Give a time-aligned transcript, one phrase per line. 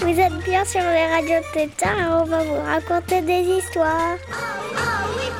[0.00, 4.18] Vous êtes bien sur les radios Tétard et on va vous raconter des histoires.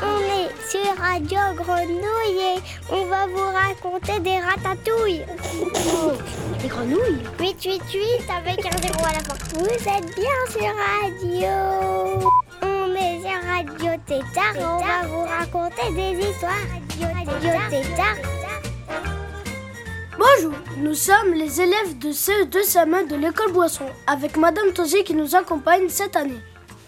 [0.02, 2.60] On est sur Radio Grenouille et
[2.90, 5.24] on va vous raconter des ratatouilles.
[6.60, 9.36] Des grenouilles 888 avec un zéro à la fin.
[9.54, 12.47] Vous êtes bien sur Radio.
[14.08, 16.52] Tétard on va vous raconter des histoires.
[16.98, 18.16] Radio Tétard.
[20.16, 25.12] Bonjour, nous sommes les élèves de CE2 Samin de l'école Boisson avec Madame Tosi qui
[25.12, 26.40] nous accompagne cette année.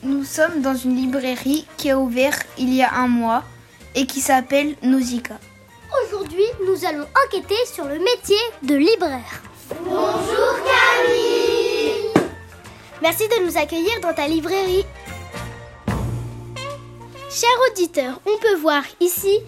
[0.02, 3.44] Nous sommes dans une librairie qui a ouvert il y a un mois
[3.94, 5.38] et qui s'appelle Nausicaa.
[6.02, 9.42] Aujourd'hui, nous allons enquêter sur le métier de libraire.
[9.84, 12.10] Bonjour Camille
[13.02, 14.86] Merci de nous accueillir dans ta librairie.
[17.32, 19.38] Chers auditeurs, on peut voir ici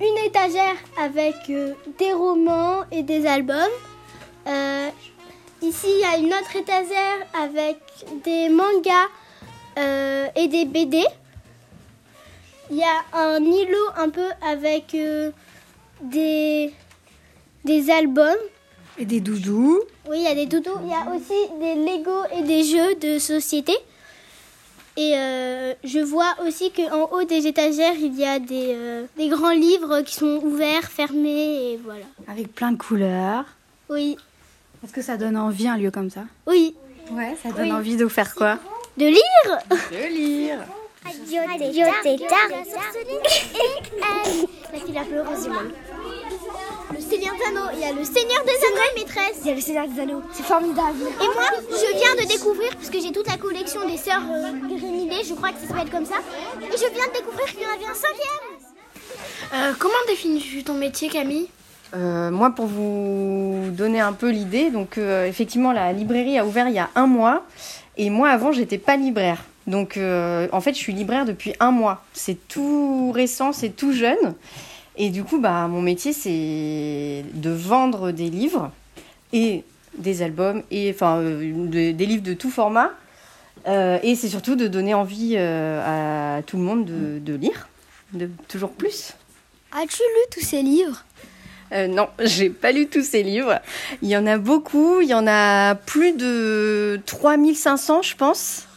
[0.00, 3.56] une étagère avec euh, des romans et des albums.
[4.48, 4.88] Euh,
[5.62, 7.76] ici, il y a une autre étagère avec
[8.24, 9.06] des mangas
[9.78, 11.04] euh, et des BD.
[12.72, 14.96] Il y a un îlot un peu avec
[16.02, 16.72] des,
[17.64, 18.34] des albums.
[18.98, 19.80] Et des doudous.
[20.10, 20.80] Oui, il y a des doudous.
[20.82, 23.74] Il y a aussi des Lego et des jeux de société.
[24.98, 29.28] Et euh, je vois aussi qu'en haut des étagères, il y a des, euh, des
[29.28, 32.04] grands livres qui sont ouverts, fermés, et voilà.
[32.26, 33.44] Avec plein de couleurs.
[33.88, 34.16] Oui,
[34.82, 36.24] Est-ce que ça donne envie un lieu comme ça?
[36.48, 36.74] Oui.
[37.12, 38.58] Ouais, ça donne envie de faire quoi?
[38.96, 39.58] De lire.
[39.92, 40.58] De lire.
[41.04, 41.42] Radio
[47.08, 49.38] Seigneur des Anneaux, il y a le Seigneur des Anneaux, maîtresse.
[49.42, 51.04] Il y a le Seigneur des Anneaux, c'est formidable.
[51.20, 54.52] Et moi, je viens de découvrir, parce que j'ai toute la collection des sœurs euh,
[54.76, 56.16] Grimillet, je crois que ça s'appelle comme ça.
[56.60, 58.48] Et je viens de découvrir qu'il y en avait un cinquième.
[59.54, 61.48] Euh, comment définis-tu ton métier Camille
[61.94, 66.68] Euh, moi, pour vous donner un peu l'idée, donc euh, effectivement, la librairie a ouvert
[66.68, 67.44] il y a un mois.
[67.96, 69.42] Et moi, avant, j'étais pas libraire.
[69.66, 72.04] Donc, euh, en fait, je suis libraire depuis un mois.
[72.12, 74.34] C'est tout récent, c'est tout jeune.
[74.98, 78.70] Et du coup, bah, mon métier, c'est de vendre des livres
[79.32, 79.62] et
[79.96, 82.90] des albums, et enfin, euh, de- des livres de tout format.
[83.66, 87.68] Euh, et c'est surtout de donner envie euh, à tout le monde de, de lire,
[88.12, 89.12] de toujours plus.
[89.72, 91.04] As-tu lu tous ces livres?
[91.72, 93.60] Euh, non, j'ai pas lu tous ces livres.
[94.02, 98.67] Il y en a beaucoup, il y en a plus de 3500, je pense.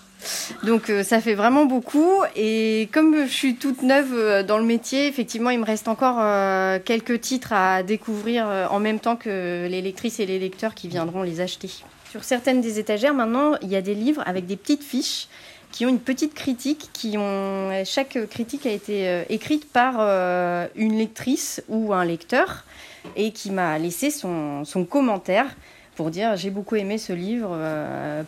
[0.63, 2.23] Donc euh, ça fait vraiment beaucoup.
[2.35, 6.17] Et comme je suis toute neuve euh, dans le métier, effectivement, il me reste encore
[6.19, 10.87] euh, quelques titres à découvrir en même temps que les lectrices et les lecteurs qui
[10.87, 11.69] viendront les acheter.
[12.09, 15.27] Sur certaines des étagères, maintenant, il y a des livres avec des petites fiches
[15.71, 20.01] qui ont une petite critique, qui ont chaque critique a été écrite par
[20.75, 22.65] une lectrice ou un lecteur
[23.15, 25.45] et qui m'a laissé son, commentaire
[25.95, 27.57] pour dire j'ai beaucoup aimé ce livre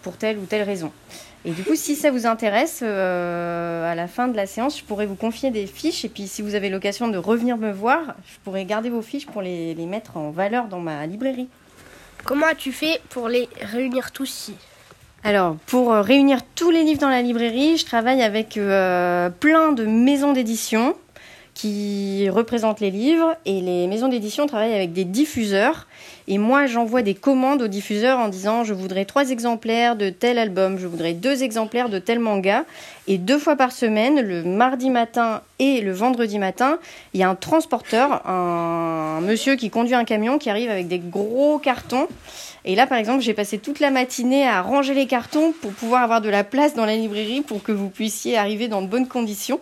[0.01, 0.91] pour telle ou telle raison.
[1.45, 4.83] Et du coup, si ça vous intéresse, euh, à la fin de la séance, je
[4.83, 6.05] pourrais vous confier des fiches.
[6.05, 9.25] Et puis, si vous avez l'occasion de revenir me voir, je pourrais garder vos fiches
[9.25, 11.49] pour les, les mettre en valeur dans ma librairie.
[12.23, 14.55] Comment as-tu fait pour les réunir tous ici?
[15.25, 19.71] Alors, pour euh, réunir tous les livres dans la librairie, je travaille avec euh, plein
[19.73, 20.95] de maisons d'édition
[21.53, 25.87] qui représentent les livres et les maisons d'édition travaillent avec des diffuseurs.
[26.27, 30.39] Et moi, j'envoie des commandes aux diffuseurs en disant je voudrais trois exemplaires de tel
[30.39, 32.65] album, je voudrais deux exemplaires de tel manga.
[33.07, 36.79] Et deux fois par semaine, le mardi matin et le vendredi matin,
[37.13, 40.99] il y a un transporteur, un monsieur qui conduit un camion qui arrive avec des
[40.99, 42.07] gros cartons.
[42.65, 46.03] Et là, par exemple, j'ai passé toute la matinée à ranger les cartons pour pouvoir
[46.03, 49.07] avoir de la place dans la librairie pour que vous puissiez arriver dans de bonnes
[49.07, 49.59] conditions.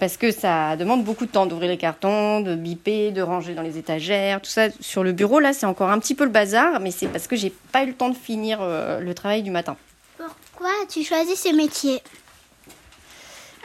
[0.00, 3.62] Parce que ça demande beaucoup de temps d'ouvrir les cartons, de biper, de ranger dans
[3.62, 4.68] les étagères, tout ça.
[4.80, 7.36] Sur le bureau, là, c'est encore un petit peu le bazar, mais c'est parce que
[7.36, 9.76] j'ai pas eu le temps de finir euh, le travail du matin.
[10.16, 12.02] Pourquoi as-tu choisi ce métier?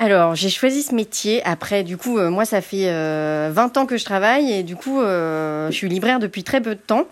[0.01, 1.43] Alors, j'ai choisi ce métier.
[1.43, 4.78] Après, du coup, euh, moi, ça fait euh, 20 ans que je travaille et du
[4.78, 7.05] coup, euh, je suis libraire depuis très peu de temps.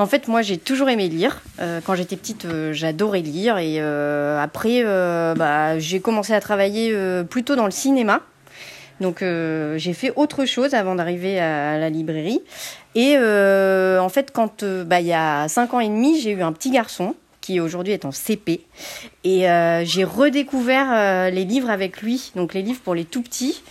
[0.00, 1.40] En fait, moi, j'ai toujours aimé lire.
[1.86, 4.82] Quand j'étais petite, j'adorais lire et après,
[5.36, 6.92] bah, j'ai commencé à travailler
[7.30, 8.20] plutôt dans le cinéma.
[9.02, 12.40] Donc, euh, j'ai fait autre chose avant d'arriver à la librairie.
[12.94, 16.30] Et euh, en fait, quand euh, bah, il y a 5 ans et demi, j'ai
[16.30, 18.60] eu un petit garçon qui aujourd'hui est en CP.
[19.24, 19.40] Et
[19.84, 23.62] j'ai redécouvert les livres avec lui, donc les livres pour les tout petits.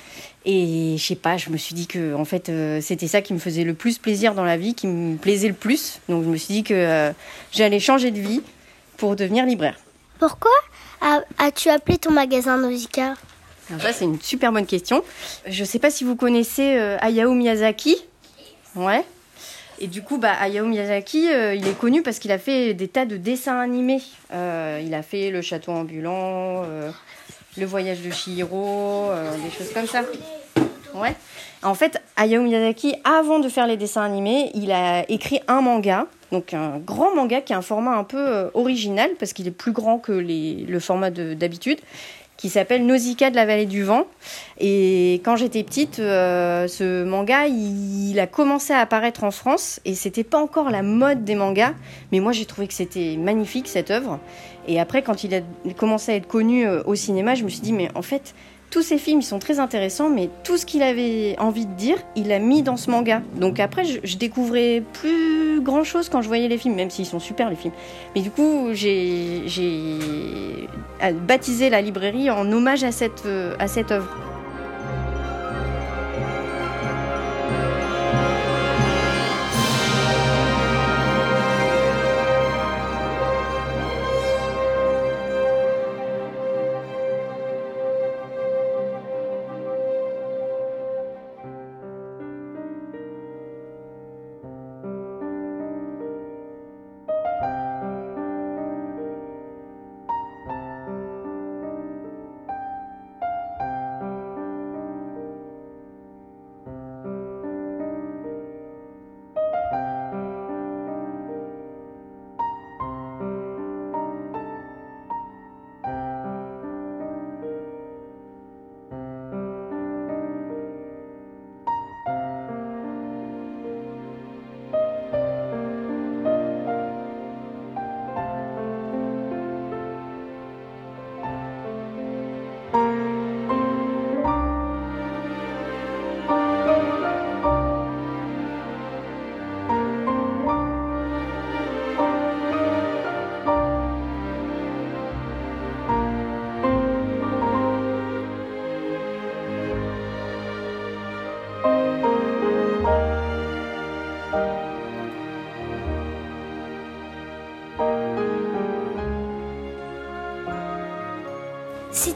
[0.44, 2.51] Et je sais pas, je me suis dit que en fait
[2.81, 5.54] c'était ça qui me faisait le plus plaisir dans la vie, qui me plaisait le
[5.54, 6.01] plus.
[6.10, 7.13] Donc je me suis dit que
[7.54, 8.42] j'allais changer de vie
[8.98, 9.75] pour devenir libraire.
[10.19, 10.51] Pourquoi
[11.00, 13.13] as- as-tu appelé ton magasin Nausicaa?
[13.79, 15.03] Ça, c'est une super bonne question.
[15.45, 17.97] Je ne sais pas si vous connaissez euh, Hayao Miyazaki.
[18.75, 19.03] Ouais.
[19.79, 22.88] Et du coup, bah, Hayao Miyazaki, euh, il est connu parce qu'il a fait des
[22.88, 24.01] tas de dessins animés.
[24.33, 26.63] Euh, il a fait Le Château ambulant,
[27.57, 29.09] Le Voyage de Chihiro,
[29.44, 30.03] des choses comme ça.
[30.94, 31.15] Ouais.
[31.63, 36.07] En fait, Hayao Miyazaki, avant de faire les dessins animés, il a écrit un manga,
[36.31, 39.71] donc un grand manga qui a un format un peu original parce qu'il est plus
[39.71, 41.79] grand que le format d'habitude
[42.42, 44.08] qui s'appelle Nausicaa de la vallée du vent.
[44.60, 49.94] Et quand j'étais petite, euh, ce manga, il, a commencé à apparaître en France et
[49.94, 51.74] c'était pas encore la mode des mangas,
[52.12, 54.20] mais moi j'ai trouvé que c'était magnifique cette œuvre.
[54.68, 55.42] Et après, quand il a
[55.78, 58.34] commencé à être connu euh, au cinéma, je me suis dit, mais en fait,
[58.72, 61.98] tous ces films, ils sont très intéressants, mais tout ce qu'il avait envie de dire,
[62.16, 63.22] il l'a mis dans ce manga.
[63.36, 67.19] Donc après, je, découvrais plus grand chose quand je voyais les films, même s'ils sont
[67.19, 67.74] super les films.
[68.16, 70.68] Mais du coup, j'ai
[71.28, 74.10] baptisé la librairie en hommage à cette, euh, à cette œuvre.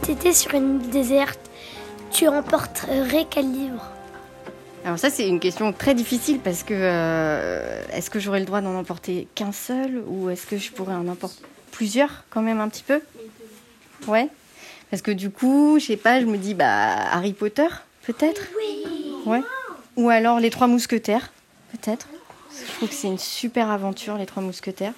[0.05, 1.39] Si tu étais sur une île déserte,
[2.11, 3.83] tu emporterais quel livre?
[4.83, 8.61] Alors ça c'est une question très difficile parce que euh, est-ce que j'aurais le droit
[8.61, 11.41] d'en emporter qu'un seul ou est-ce que je pourrais en emporter
[11.71, 13.01] plusieurs quand même un petit peu?
[14.05, 14.29] Ouais.
[14.91, 17.67] Parce que du coup, je sais pas, je me dis bah Harry Potter
[18.05, 18.43] peut-être?
[18.59, 18.85] Oui.
[19.25, 19.41] Ouais.
[19.95, 21.31] Ou alors les trois mousquetaires
[21.71, 22.09] peut-être?
[22.51, 24.93] Je trouve que c'est une super aventure les trois mousquetaires.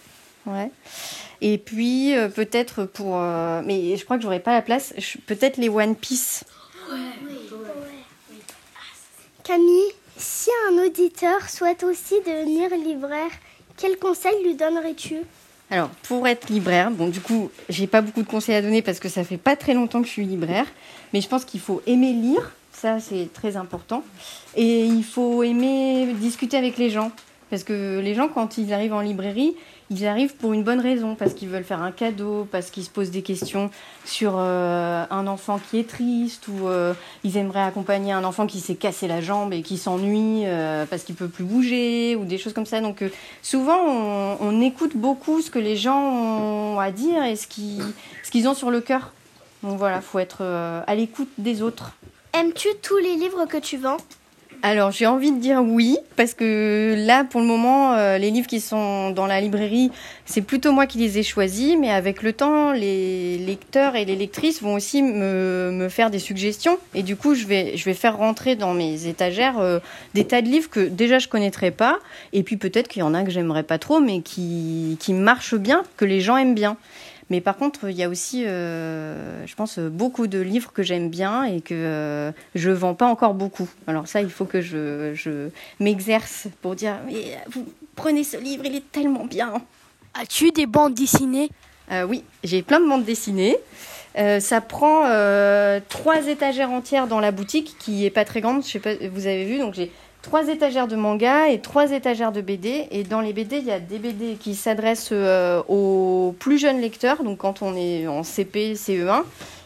[0.46, 0.70] Ouais.
[1.42, 4.94] Et puis euh, peut-être pour, euh, mais je crois que j'aurais pas la place.
[5.26, 6.44] Peut-être les One Piece.
[9.44, 13.32] Camille, si un auditeur souhaite aussi devenir libraire,
[13.78, 15.18] quel conseil lui donnerais-tu?
[15.70, 19.00] Alors, pour être libraire, bon, du coup, j'ai pas beaucoup de conseils à donner parce
[19.00, 20.66] que ça fait pas très longtemps que je suis libraire,
[21.14, 24.04] mais je pense qu'il faut aimer lire, ça c'est très important,
[24.56, 27.12] et il faut aimer discuter avec les gens,
[27.50, 29.56] parce que les gens, quand ils arrivent en librairie,
[29.90, 32.90] ils arrivent pour une bonne raison, parce qu'ils veulent faire un cadeau, parce qu'ils se
[32.90, 33.72] posent des questions
[34.04, 36.94] sur euh, un enfant qui est triste, ou euh,
[37.24, 41.04] ils aimeraient accompagner un enfant qui s'est cassé la jambe et qui s'ennuie euh, parce
[41.04, 42.82] qu'il peut plus bouger, ou des choses comme ça.
[42.82, 43.04] Donc
[43.42, 43.80] souvent,
[44.42, 48.72] on, écoute beaucoup ce que les gens ont à dire et ce qu'ils, ont sur
[48.72, 49.14] le cœur.
[49.64, 51.92] Donc voilà, faut être à l'écoute des autres.
[52.34, 53.98] Aimes-tu tous les livres que tu vends?
[54.68, 58.48] Alors j'ai envie de dire oui, parce que là pour le moment, euh, les livres
[58.48, 59.92] qui sont dans la librairie,
[60.26, 64.18] c'est plutôt moi qui les ai choisis, mais avec le temps, les lecteurs et les
[64.18, 67.94] lectrices vont aussi me, me faire des suggestions, et du coup je vais, je vais
[67.94, 69.80] faire rentrer dans mes étagères euh,
[70.16, 71.98] des tas de livres que déjà je connaîtrais pas,
[72.34, 75.56] et puis peut-être qu'il y en a que j'aimerais pas trop, mais qui, qui marchent
[75.56, 76.76] bien, que les gens aiment bien.
[77.30, 81.10] Mais par contre, il y a aussi, euh, je pense, beaucoup de livres que j'aime
[81.10, 83.68] bien et que euh, je vends pas encore beaucoup.
[83.86, 87.66] Alors ça, il faut que je, je m'exerce pour dire, mais vous
[87.96, 89.54] prenez ce livre, il est tellement bien.
[90.14, 91.50] As-tu des bandes dessinées?
[91.92, 93.58] Euh, Oui, j'ai plein de bandes dessinées.
[94.40, 95.04] ça prend
[95.90, 98.64] trois étagères entières dans la boutique qui est pas très grande.
[98.64, 102.32] Je sais pas, vous avez vu, donc j'ai trois étagères de manga et trois étagères
[102.32, 102.88] de BD.
[102.92, 106.82] Et dans les BD, il y a des BD qui s'adressent euh, aux plus jeunes
[106.82, 109.24] lecteurs, donc quand on est en CP, CE1,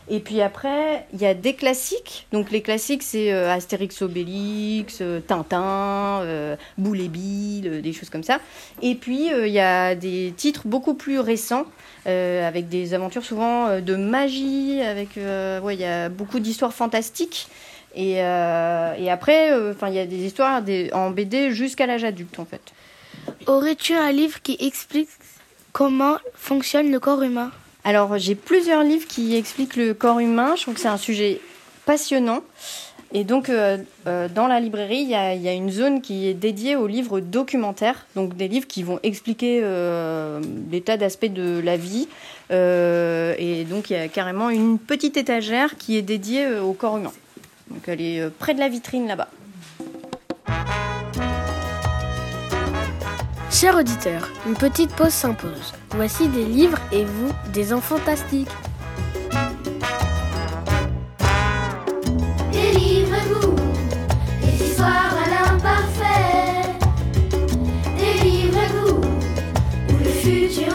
[0.09, 2.27] Et puis après, il y a des classiques.
[2.33, 7.93] Donc les classiques, c'est euh, Astérix Obélix, euh, Tintin, euh, Boule et Bill, euh, des
[7.93, 8.39] choses comme ça.
[8.81, 11.65] Et puis il y a des titres beaucoup plus récents,
[12.05, 17.47] avec des aventures souvent de magie, avec ouais, il y a beaucoup d'histoires fantastiques.
[17.95, 21.85] Et, euh, et après, euh, enfin, il y a des histoires des, en BD jusqu'à
[21.85, 22.61] l'âge adulte, en fait.
[23.47, 25.09] Aurais-tu un livre qui explique
[25.73, 27.51] comment fonctionne le corps humain?
[27.83, 30.55] Alors, j'ai plusieurs livres qui expliquent le corps humain.
[30.55, 31.41] Je trouve que c'est un sujet
[31.85, 32.41] passionnant.
[33.13, 36.01] Et donc, euh, euh, dans la librairie, il y, a, il y a une zone
[36.01, 40.95] qui est dédiée aux livres documentaires, donc des livres qui vont expliquer euh, des tas
[40.95, 42.07] d'aspects de la vie.
[42.51, 47.11] Et donc, il y a carrément une petite étagère qui est dédiée au corps humain.
[47.71, 49.29] Donc, elle est euh, près de la vitrine là-bas.
[53.49, 55.73] Chers auditeurs, une petite pause s'impose.
[55.91, 58.49] Voici des livres et vous, des enfants fantastiques.
[62.51, 63.55] Délivrez-vous
[64.41, 66.73] des histoires à l'imparfait.
[67.97, 70.73] Délivrez-vous ou le futur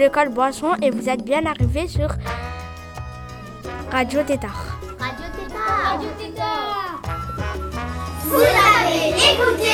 [0.00, 2.08] Bonjour, c'est l'école Boisson et vous êtes bien arrivés sur
[3.90, 4.78] Radio Tétard.
[4.98, 5.92] Radio Tétard.
[5.92, 7.02] Radio Tétard.
[8.24, 9.72] Vous avez écouté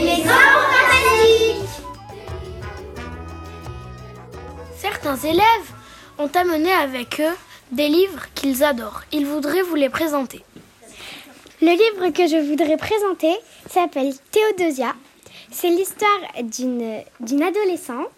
[0.00, 1.82] les enfants fantastiques.
[4.76, 5.72] Certains élèves
[6.18, 7.36] ont amené avec eux
[7.70, 9.02] des livres qu'ils adorent.
[9.12, 10.44] Ils voudraient vous les présenter.
[11.62, 13.36] Le livre que je voudrais présenter
[13.68, 14.94] s'appelle Théodosia.
[15.52, 18.08] C'est l'histoire d'une d'une adolescente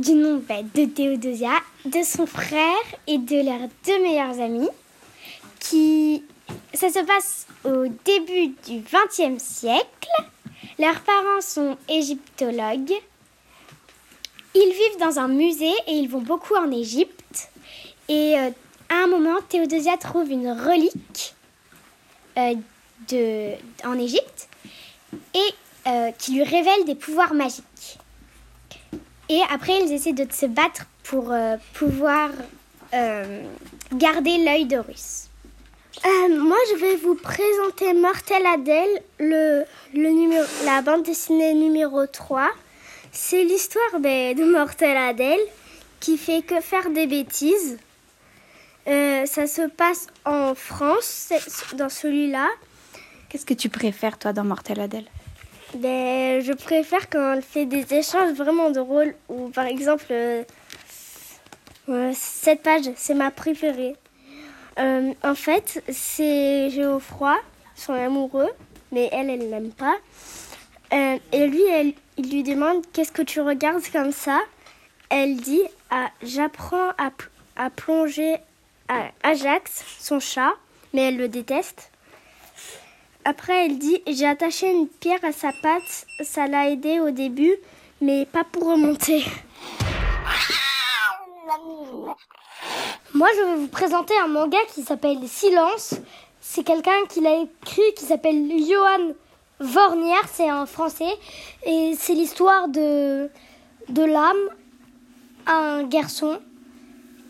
[0.00, 1.52] du nom bah, de Théodosia,
[1.84, 4.68] de son frère et de leurs deux meilleurs amis.
[5.58, 6.24] Qui,
[6.72, 10.10] ça se passe au début du XXe siècle.
[10.78, 12.94] Leurs parents sont égyptologues.
[14.54, 17.50] Ils vivent dans un musée et ils vont beaucoup en Égypte.
[18.08, 18.50] Et euh,
[18.88, 21.34] à un moment, Théodosia trouve une relique
[22.38, 23.54] euh,
[23.84, 24.48] en Égypte
[25.34, 27.99] et euh, qui lui révèle des pouvoirs magiques.
[29.30, 32.30] Et après, ils essaient de se battre pour euh, pouvoir
[32.92, 33.42] euh,
[33.92, 35.28] garder l'œil d'Horus.
[36.04, 39.62] Euh, moi, je vais vous présenter Mortel Adèle, le,
[39.94, 42.50] le numéro, la bande dessinée numéro 3.
[43.12, 45.38] C'est l'histoire ben, de Mortel Adèle
[46.00, 47.78] qui fait que faire des bêtises.
[48.88, 51.32] Euh, ça se passe en France,
[51.74, 52.48] dans celui-là.
[53.28, 55.06] Qu'est-ce que tu préfères, toi, dans Mortel Adèle?
[55.74, 59.14] Ben, je préfère quand elle fait des échanges vraiment drôles.
[59.28, 60.42] Ou par exemple, euh,
[62.12, 63.94] cette page, c'est ma préférée.
[64.78, 67.36] Euh, en fait, c'est Geoffroy,
[67.76, 68.50] son amoureux,
[68.90, 69.96] mais elle, elle l'aime pas.
[70.92, 74.40] Euh, et lui, elle, il lui demande Qu'est-ce que tu regardes comme ça?
[75.08, 77.10] Elle dit Ah, J'apprends à,
[77.56, 78.36] à plonger
[78.88, 80.52] à Ajax, son chat,
[80.92, 81.89] mais elle le déteste.
[83.30, 87.54] Après, elle dit J'ai attaché une pierre à sa patte, ça l'a aidé au début,
[88.00, 89.22] mais pas pour remonter.
[93.14, 95.94] Moi, je vais vous présenter un manga qui s'appelle Silence.
[96.40, 99.14] C'est quelqu'un qui l'a écrit qui s'appelle Johan
[99.60, 101.16] Vornière, c'est en français.
[101.64, 103.30] Et c'est l'histoire de,
[103.90, 104.48] de l'âme,
[105.46, 106.40] un garçon.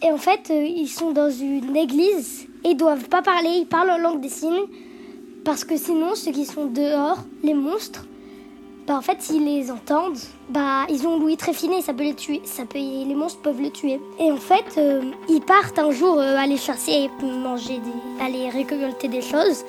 [0.01, 3.67] Et en fait, euh, ils sont dans une église et ils doivent pas parler, ils
[3.67, 4.65] parlent en langue des signes.
[5.45, 8.05] Parce que sinon, ceux qui sont dehors, les monstres,
[8.87, 10.19] bah en fait, s'ils les entendent,
[10.49, 12.41] bah ils ont l'ouïe très fine et ça peut les tuer.
[12.45, 14.01] Ça peut, les monstres peuvent le tuer.
[14.19, 17.81] Et en fait, euh, ils partent un jour euh, aller chasser et manger,
[18.21, 19.65] aller récolter des choses.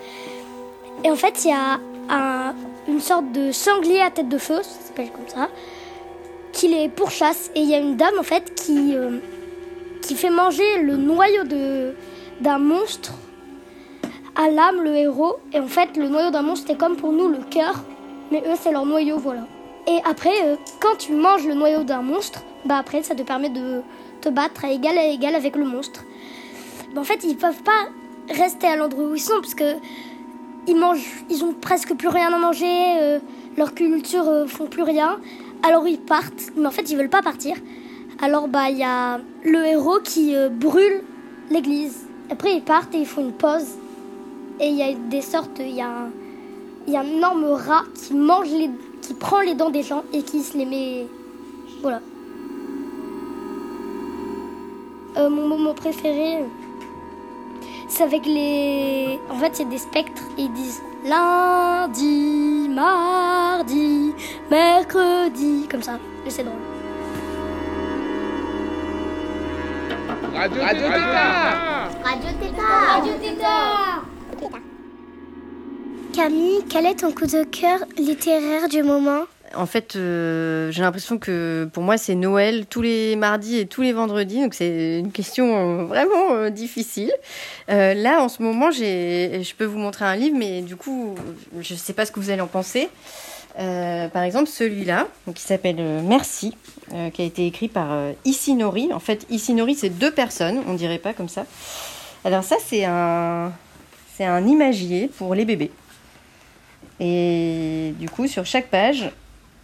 [1.04, 2.54] Et en fait, il y a un-
[2.88, 5.50] une sorte de sanglier à tête de feu, ça s'appelle comme ça,
[6.52, 7.52] qui les pourchasse.
[7.56, 9.20] Et il y a une dame en fait qui euh,
[10.02, 11.44] qui fait manger le noyau
[12.42, 13.14] d'un monstre
[14.50, 15.38] l'âme, le héros.
[15.54, 17.76] Et en fait, le noyau d'un monstre, c'est comme pour nous le cœur,
[18.32, 19.48] mais eux, c'est leur noyau, voilà.
[19.88, 23.50] Et après, euh, quand tu manges le noyau d'un monstre, bah après, ça te permet
[23.50, 23.82] de
[24.22, 26.04] te battre à égal à égal avec le monstre.
[26.96, 27.90] En fait, ils peuvent pas
[28.34, 29.76] rester à l'endroit où ils sont, parce que
[30.68, 33.20] ils mangent, ils ont presque plus rien à manger, euh,
[33.58, 35.20] leur culture euh, font plus rien.
[35.64, 37.56] Alors ils partent, mais en fait, ils veulent pas partir.
[38.22, 41.04] Alors bah il y a le héros qui euh, brûle
[41.50, 42.06] l'église.
[42.30, 43.78] Après ils partent et ils font une pause.
[44.62, 46.10] Et il y a des sortes, il y a un,
[46.86, 48.70] il y a un énorme rat qui mange les,
[49.02, 51.08] qui prend les dents des gens et qui se les met,
[51.82, 52.00] voilà.
[55.18, 56.46] Euh, mon moment préféré,
[57.88, 64.14] c'est avec les, en fait il y a des spectres et ils disent lundi, mardi,
[64.52, 65.98] mercredi, comme ça.
[66.24, 66.54] Et c'est drôle.
[70.36, 71.90] Radio, Radio Tétard.
[72.04, 73.00] Radio Tétard.
[73.00, 74.11] Radio Tétard.
[76.14, 79.24] Camille, quel est ton coup de cœur littéraire du moment?
[79.56, 83.82] En fait, euh, j'ai l'impression que pour moi, c'est Noël tous les mardis et tous
[83.82, 84.42] les vendredis.
[84.42, 87.12] Donc, c'est une question euh, vraiment euh, difficile.
[87.68, 91.16] Là, en ce moment, je peux vous montrer un livre, mais du coup,
[91.60, 92.90] je ne sais pas ce que vous allez en penser.
[93.56, 96.56] Par exemple, celui-là, qui s'appelle Merci,
[97.14, 98.92] qui a été écrit par Isinori.
[98.92, 101.46] En fait, Isinori, c'est deux personnes, on dirait pas comme ça.
[102.26, 103.54] Alors ça, c'est un,
[104.18, 105.72] c'est un imagier pour les bébés.
[107.04, 109.10] Et du coup, sur chaque page,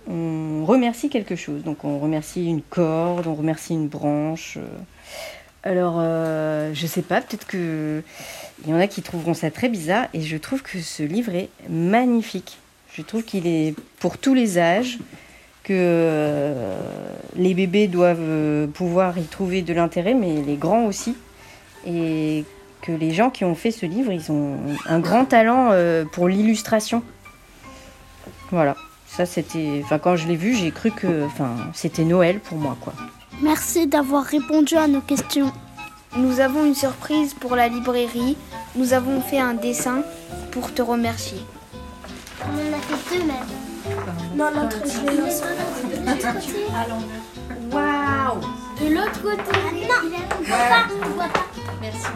[0.10, 1.64] on remercie quelque chose.
[1.64, 4.58] Donc on remercie une corde, on remercie une branche.
[4.58, 4.68] euh.
[5.64, 8.02] Alors, euh, je sais pas, peut-être que
[8.66, 10.08] il y en a qui trouveront ça très bizarre.
[10.16, 12.58] Et je trouve que ce livre est magnifique.
[12.92, 14.98] Je trouve qu'il est pour tous les âges,
[15.64, 16.80] que euh,
[17.36, 21.16] les bébés doivent euh, pouvoir y trouver de l'intérêt, mais les grands aussi.
[21.86, 22.46] Et
[22.82, 24.58] que les gens qui ont fait ce livre, ils ont
[24.88, 25.72] un grand talent
[26.12, 27.04] pour l'illustration.
[28.52, 28.76] Voilà.
[29.08, 29.82] Ça, c'était.
[29.84, 31.26] Enfin, quand je l'ai vu, j'ai cru que.
[31.26, 32.94] Enfin, c'était Noël pour moi, quoi.
[33.42, 35.52] Merci d'avoir répondu à nos questions.
[36.16, 38.38] Nous avons une surprise pour la librairie.
[38.76, 40.02] Nous avons fait un dessin
[40.52, 41.40] pour te remercier.
[42.42, 43.36] On en a fait deux même.
[44.36, 45.44] Non, l'autre, je l'ai lancé.
[47.72, 48.42] Waouh
[48.82, 49.58] De l'autre côté.
[49.88, 51.46] Non, on voit pas, on voit pas.
[51.82, 52.08] Merci.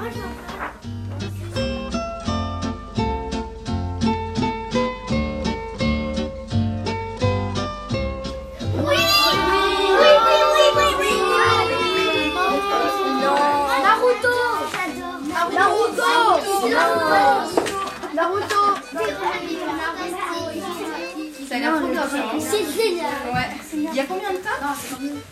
[22.39, 23.07] C'est génial.
[23.33, 23.49] Ouais.
[23.73, 24.59] Il y a combien de temps?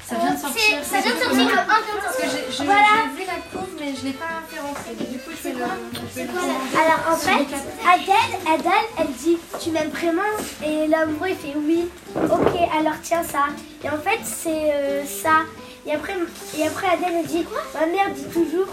[0.06, 0.78] Ça vient de sortir.
[0.84, 4.14] Ça vient de sortir le 1 Parce que j'ai vu la couve, mais je l'ai
[4.14, 4.96] pas fait rentrer.
[4.96, 5.64] Du coup, je vais le.
[5.64, 7.48] Alors en fait,
[7.88, 10.22] Adèle, Adèle, elle dit tu m'aimes vraiment?
[10.66, 11.90] Et l'amoureux il fait oui.
[12.16, 13.46] Ok, alors tiens ça.
[13.84, 15.42] Et en fait c'est euh, ça.
[15.86, 16.16] Et après,
[16.58, 18.68] et après Adèle elle dit ma mère dit toujours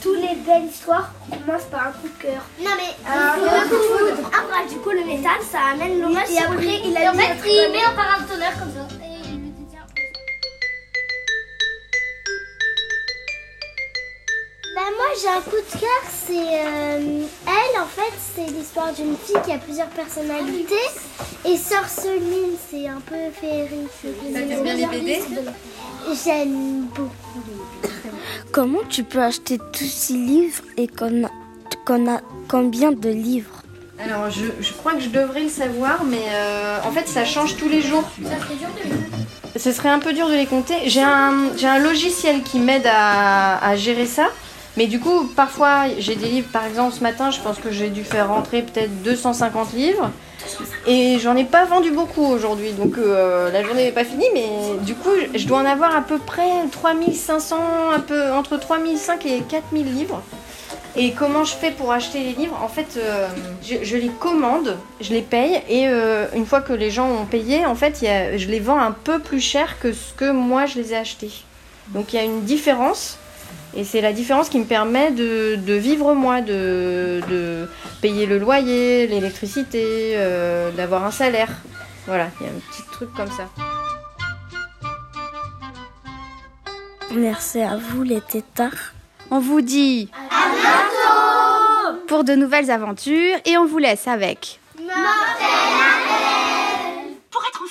[0.00, 2.42] tous les belles histoires commencent par un coup de cœur.
[2.60, 4.28] Non mais Un il faut coup de foudre.
[4.28, 6.30] Après du coup le métal ça amène l'orage.
[6.30, 8.86] Et après, il a en dit fait un il met un paratonnerre comme ça.
[9.04, 9.86] Et il lui dit tiens.
[14.74, 19.16] Bah moi j'ai un coup de cœur, c'est euh, elle en fait, c'est l'histoire d'une
[19.16, 20.74] fille qui a plusieurs personnalités
[21.44, 23.88] et Sorceline, c'est un peu féerique.
[24.32, 25.22] T'aimes bien les BD
[26.24, 27.10] J'aime beaucoup.
[28.52, 31.30] Comment tu peux acheter tous ces livres et qu'on a,
[31.84, 33.62] qu'on a combien de livres
[34.02, 37.56] Alors, je, je crois que je devrais le savoir, mais euh, en fait, ça change
[37.56, 38.04] tous les jours.
[39.56, 40.74] Ce serait un peu dur de les compter.
[40.86, 44.28] J'ai un, j'ai un logiciel qui m'aide à, à gérer ça.
[44.76, 47.90] Mais du coup, parfois, j'ai des livres, par exemple, ce matin, je pense que j'ai
[47.90, 50.10] dû faire rentrer peut-être 250 livres.
[50.86, 54.48] Et j'en ai pas vendu beaucoup aujourd'hui, donc euh, la journée n'est pas finie, mais
[54.82, 57.56] du coup, je dois en avoir à peu près 3500,
[57.94, 60.22] un peu entre 3500 et 4000 livres.
[60.96, 62.58] Et comment je fais pour acheter les livres?
[62.62, 63.28] En fait, euh,
[63.62, 67.66] je, les commande, je les paye et euh, une fois que les gens ont payé,
[67.66, 70.92] en fait, je les vends un peu plus cher que ce que moi je les
[70.94, 71.30] ai achetés.
[71.88, 73.18] Donc il y a une différence.
[73.76, 77.68] Et c'est la différence qui me permet de, de vivre moi, de, de
[78.00, 81.50] payer le loyer, l'électricité, euh, d'avoir un salaire.
[82.06, 83.48] Voilà, il y a un petit truc comme ça.
[87.14, 88.92] Merci à vous les tétards.
[89.30, 90.10] On vous dit
[92.06, 94.60] pour de nouvelles aventures et on vous laisse avec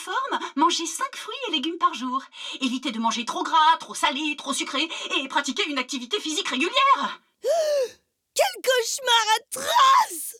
[0.07, 2.23] forme, mangez 5 fruits et légumes par jour.
[2.61, 7.21] Évitez de manger trop gras, trop salé, trop sucré et pratiquez une activité physique régulière.
[8.35, 10.37] Quel cauchemar atroce!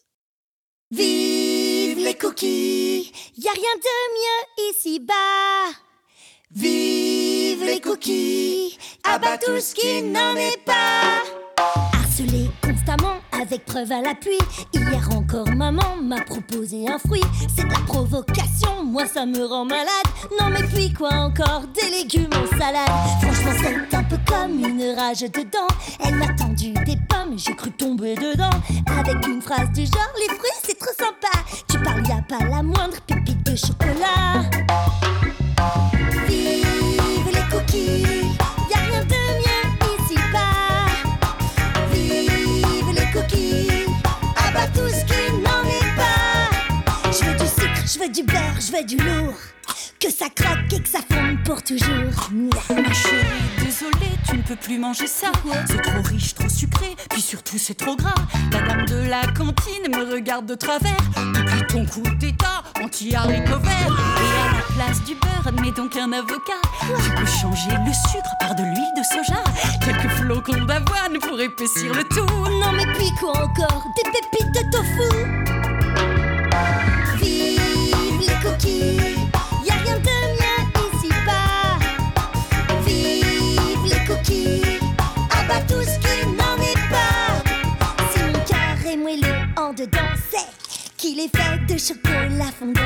[0.92, 3.12] Vive les cookies!
[3.38, 5.74] Y a rien de mieux ici-bas
[6.52, 8.78] Vive les cookies!
[9.04, 11.24] Abat tout ce qui n'en est pas.
[11.94, 12.47] Harcelé constamment
[13.42, 14.38] avec preuve à l'appui
[14.74, 17.24] Hier encore maman m'a proposé un fruit.
[17.56, 19.88] C'est de la provocation, moi ça me rend malade.
[20.40, 22.90] Non mais puis quoi encore Des légumes en salade.
[23.22, 25.68] Franchement c'est un peu comme une rage dedans
[26.04, 28.50] Elle m'a tendu des pommes, j'ai cru tomber dedans.
[29.00, 31.40] Avec une phrase du genre Les fruits c'est trop sympa.
[31.70, 35.07] Tu parles y a pas la moindre pépite de chocolat
[48.68, 49.36] je veux du lourd
[50.00, 51.88] Que ça croque et que ça fonde pour toujours
[52.70, 53.26] Ma chérie,
[53.64, 55.28] désolée, tu ne peux plus manger ça.
[55.68, 58.16] C'est trop riche, trop sucré, puis surtout c'est trop gras.
[58.52, 60.98] La dame de la cantine me regarde de travers.
[61.16, 63.98] Depuis ton coup d'état, anti-haricot vert.
[64.20, 66.62] Et à la place du beurre, mets donc un avocat.
[66.82, 69.44] Tu peux changer le sucre par de l'huile de soja.
[69.84, 72.26] Quelques flocons d'avoine pour épaissir le tout.
[72.60, 75.47] Non mais puis quoi encore Des pépites de tofu
[91.08, 92.82] qu'il est fait de chocolat fondant.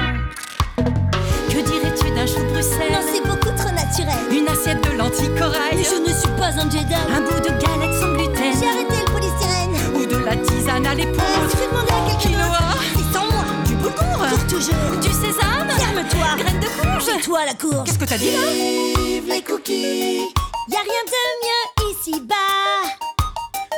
[1.49, 2.91] Que dirais-tu d'un chou de Bruxelles?
[2.91, 4.21] Non c'est beaucoup trop naturel.
[4.31, 5.75] Une assiette de lentilles corail.
[5.75, 6.93] Mais je ne suis pas un Jedi.
[6.93, 8.53] Un bout de galette sans gluten.
[8.59, 9.75] J'ai arrêté le polystyrène.
[9.95, 13.45] Ou de la tisane à l'épaule Tu fais demander à quelqu'un Quinoa C'est sans moi?
[13.65, 14.91] Du boulgour Pour toujours.
[15.01, 15.69] Du sésame.
[15.69, 16.29] Ferme-toi.
[16.37, 17.23] Graines de courge.
[17.23, 17.85] Toi la courge.
[17.85, 18.39] Qu'est-ce que t'as dit là?
[18.51, 20.29] Vive les cookies.
[20.69, 22.35] Y a rien de mieux ici-bas.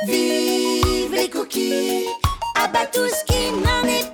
[0.06, 2.06] Vive les cookies.
[2.62, 4.13] Abat tout ce qui n'en est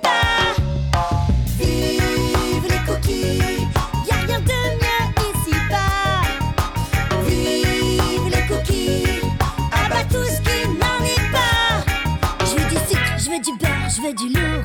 [14.01, 14.63] je veux du lourd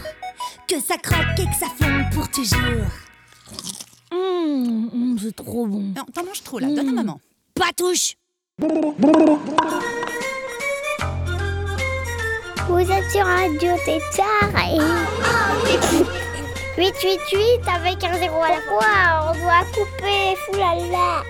[0.69, 2.87] Que ça croque et que ça fonde pour toujours
[4.13, 5.81] Mmh, mmh, c'est trop bon.
[5.81, 7.21] Non, t'en manges trop là, donne à maman.
[7.55, 8.17] Pas touche
[8.59, 8.69] Vous
[12.81, 14.79] êtes sur Radio Tétard et...
[16.79, 21.23] 888 avec un zéro à la fois, on doit couper, foulala.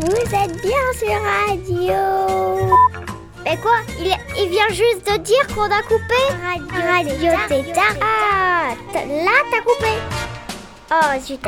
[0.00, 3.07] Vous êtes bien sur Radio.
[3.48, 7.94] Mais quoi il, il vient juste de dire qu'on a coupé Radio, Radio Tétard.
[8.02, 9.92] Ah, là t'as coupé.
[10.92, 11.40] Oh zut.